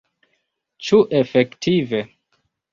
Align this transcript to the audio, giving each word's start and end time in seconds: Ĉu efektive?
Ĉu 0.87 1.03
efektive? 1.21 2.03